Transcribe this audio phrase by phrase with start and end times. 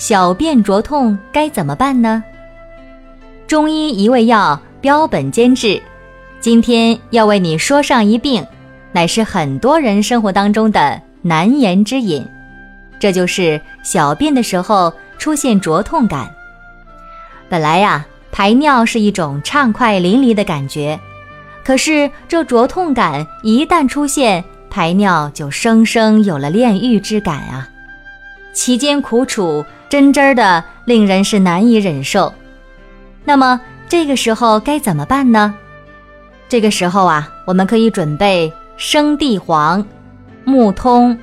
[0.00, 2.24] 小便灼痛该怎么办呢？
[3.46, 5.80] 中医一味药标本兼治，
[6.40, 8.42] 今天要为你说上一病，
[8.92, 12.26] 乃是很多人生活当中的难言之隐，
[12.98, 16.34] 这就是小便的时候出现灼痛感。
[17.50, 20.98] 本来呀，排尿是一种畅快淋漓的感觉，
[21.62, 27.68] 可是这灼痛感一旦出现，排尿就生生有了炼狱之感啊！
[28.52, 32.32] 其间苦楚，真真的令人是难以忍受。
[33.24, 35.54] 那么这个时候该怎么办呢？
[36.48, 39.84] 这个时候啊，我们可以准备生地黄、
[40.44, 41.16] 木通、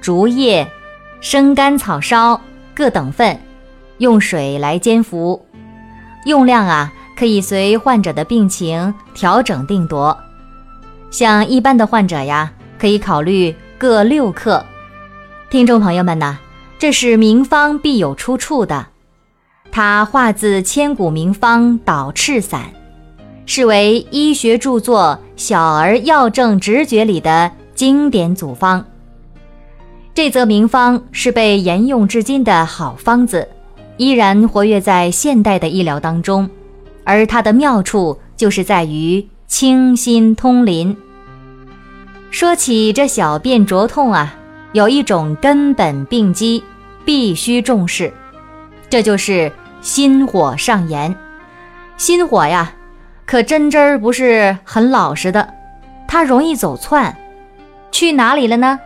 [0.00, 0.66] 竹叶、
[1.20, 2.40] 生甘草烧
[2.74, 3.38] 各等份，
[3.98, 5.44] 用水来煎服。
[6.24, 10.16] 用量啊，可以随患者的病情调整定夺。
[11.10, 14.64] 像一般的患者呀，可以考虑各六克。
[15.50, 16.38] 听众朋友们呐。
[16.80, 18.86] 这是名方必有出处的，
[19.70, 22.72] 它化自千古名方导赤散，
[23.44, 28.82] 是为医学著作《小儿药证直觉》里的经典组方。
[30.14, 33.46] 这则名方是被沿用至今的好方子，
[33.98, 36.48] 依然活跃在现代的医疗当中。
[37.04, 40.96] 而它的妙处就是在于清心通淋。
[42.30, 44.34] 说起这小便灼痛啊。
[44.72, 46.62] 有一种根本病机，
[47.04, 48.12] 必须重视，
[48.88, 49.50] 这就是
[49.80, 51.14] 心火上炎。
[51.96, 52.72] 心火呀，
[53.26, 55.52] 可真真儿不是很老实的，
[56.06, 57.16] 它容易走窜，
[57.90, 58.78] 去哪里了呢？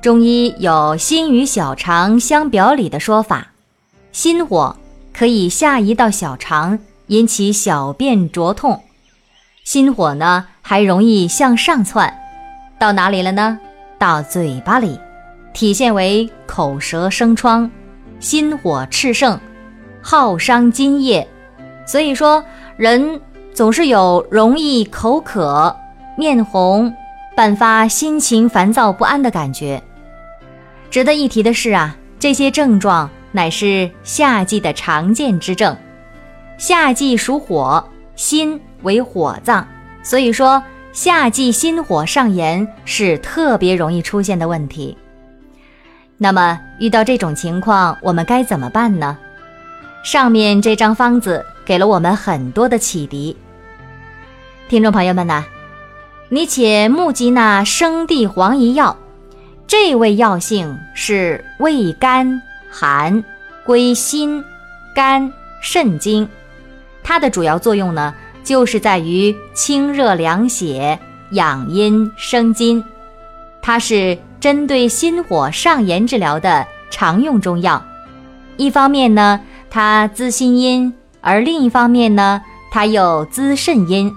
[0.00, 3.48] 中医有心与小肠相表里的说法，
[4.12, 4.76] 心火
[5.12, 8.80] 可以下移到小肠，引起小便灼痛；
[9.64, 12.16] 心火呢，还容易向上窜，
[12.78, 13.58] 到哪里了呢？
[13.98, 14.98] 到嘴巴里，
[15.52, 17.70] 体现为口舌生疮，
[18.18, 19.38] 心火炽盛，
[20.00, 21.26] 耗伤津液，
[21.86, 22.44] 所以说
[22.76, 23.20] 人
[23.52, 25.76] 总是有容易口渴、
[26.16, 26.92] 面红、
[27.36, 29.82] 伴发心情烦躁不安的感觉。
[30.90, 35.76] 值得一提的是啊，这些症状乃是夏季的常见之症。
[36.58, 37.84] 夏季属火，
[38.16, 39.66] 心为火脏，
[40.02, 40.62] 所以说。
[40.92, 44.98] 夏季心火上炎是特别容易出现的问题。
[46.22, 49.16] 那么遇到这种情况，我们该怎么办呢？
[50.04, 53.34] 上面这张方子给了我们很多的启迪。
[54.68, 55.42] 听众朋友们呐，
[56.28, 58.98] 你且目击那生地黄一药，
[59.66, 63.24] 这味药性是味甘寒，
[63.64, 64.44] 归心、
[64.94, 65.32] 肝、
[65.62, 66.28] 肾经，
[67.02, 68.14] 它的主要作用呢？
[68.44, 70.98] 就是在于清热凉血、
[71.30, 72.84] 养阴生津，
[73.62, 77.82] 它是针对心火上炎治疗的常用中药。
[78.56, 79.40] 一方面呢，
[79.70, 84.12] 它滋心阴；而另一方面呢，它又滋肾阴。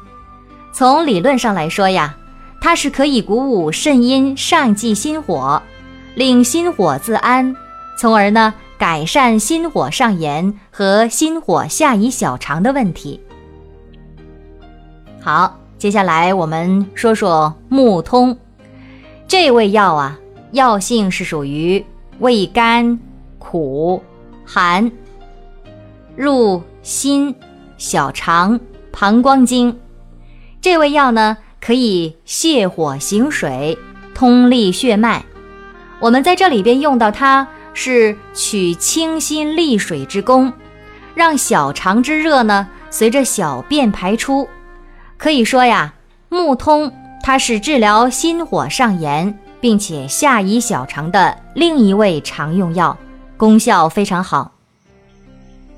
[0.72, 2.16] 从理论上来说呀，
[2.60, 5.62] 它是可以鼓舞肾阴上济心火，
[6.16, 7.56] 令心火自安，
[8.00, 13.20] 从而呢改善心火上炎和心火下移小肠的问题。
[15.22, 18.38] 好，接下来我们说说木通
[19.34, 20.20] 这味药啊，
[20.52, 21.84] 药性是属于
[22.20, 23.00] 味甘、
[23.40, 24.00] 苦、
[24.46, 24.92] 寒，
[26.16, 27.36] 入心、
[27.76, 28.60] 小肠、
[28.92, 29.80] 膀胱经。
[30.62, 33.76] 这味药呢，可以泻火行水，
[34.14, 35.26] 通利血脉。
[36.00, 40.54] 我们在这里边用到它，是取清心利水之功，
[41.16, 44.48] 让小肠之热呢，随着小便排出。
[45.18, 45.96] 可以说呀，
[46.30, 46.94] 木通
[47.26, 52.98] 它是治疗心火上炎，并且下移小肠的另一味常用药，
[53.38, 54.52] 功效非常好。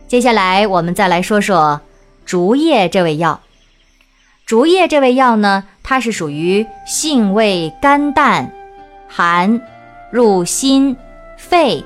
[0.08, 1.80] 接下来我们再来说说
[2.26, 3.40] 竹叶这味药。
[4.48, 8.52] 竹叶这味药呢，它是属于性味甘淡、
[9.08, 9.62] 寒，
[10.12, 10.98] 入心、
[11.38, 11.86] 肺、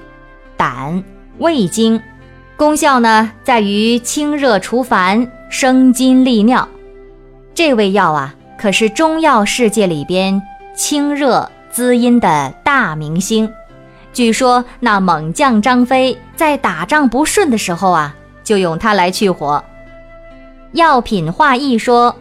[0.56, 1.03] 胆、
[1.38, 2.01] 胃经，
[2.56, 6.65] 功效呢在于清热除烦、生津利尿。
[7.53, 10.41] 这味药啊，可是中药世界里边
[10.75, 13.50] 清热滋阴的大明星，
[14.11, 18.13] 据说那猛将张飞在打仗不顺的时候啊，
[18.44, 19.63] 就用它来去火。
[20.73, 22.13] 药品话一说，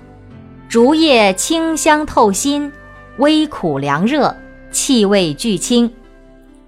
[0.68, 2.72] 竹叶清香透心，
[3.16, 4.36] 微苦凉热，
[4.70, 5.92] 气味俱清。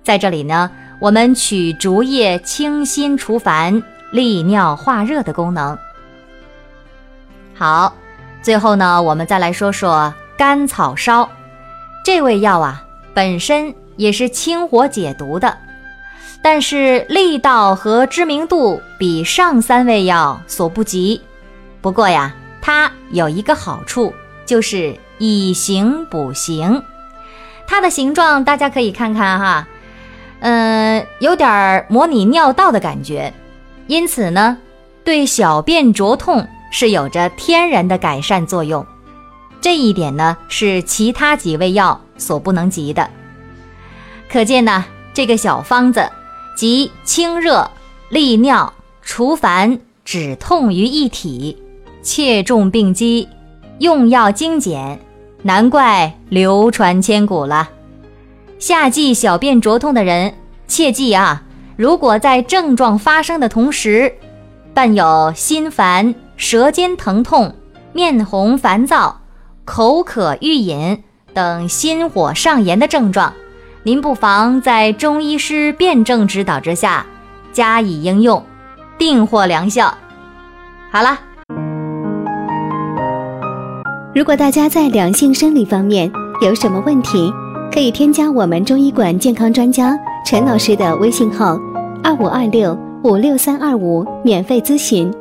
[0.03, 0.69] 在这里呢，
[1.01, 5.79] 我们取竹叶清心除烦、利尿化热的功能。
[7.55, 7.95] 好，
[8.43, 11.29] 最后呢，我们再来说说甘草烧。
[12.03, 12.83] 这味药啊，
[13.13, 15.59] 本身也是清火解毒的，
[16.43, 21.21] 但是力道和知名度比上三味药所不及。
[21.83, 24.13] 不过呀，它有一个好处，
[24.47, 26.83] 就是以形补形。
[27.67, 29.69] 它的形状大家可以看看哈，
[30.41, 33.33] 嗯，有点模拟尿道的感觉，
[33.87, 34.57] 因此呢，
[35.05, 38.85] 对小便灼痛是有着天然的改善作用。
[39.61, 43.11] 这一点呢，是其他几味药所不能及的。
[44.31, 46.09] 可见呢，这个小方子
[46.57, 47.71] 集清热、
[48.09, 48.73] 利尿、
[49.03, 51.61] 除烦、止痛于一体，
[52.03, 53.29] 切中病机，
[53.81, 54.99] 用药精简，
[55.43, 57.69] 难怪流传千古了。
[58.59, 60.35] 夏季小便灼痛的人，
[60.67, 61.43] 切记啊，
[61.77, 64.15] 如果在症状发生的同时，
[64.73, 67.55] 伴有心烦、舌尖疼痛、
[67.93, 69.21] 面红烦躁。
[69.67, 71.05] 口渴欲饮
[71.35, 73.31] 等心火上炎的症状，
[73.83, 77.05] 您不妨在中医师辩证指导之下
[77.53, 78.43] 加以应用，
[78.97, 79.93] 定获良效。
[80.91, 81.19] 好了，
[84.15, 86.11] 如果大家在两性生理方面
[86.41, 87.31] 有什么问题，
[87.71, 89.95] 可以添加我们中医馆健康专家
[90.25, 91.59] 陈老师的微信号：
[92.03, 95.13] 二五二六五六三二五，免费咨询。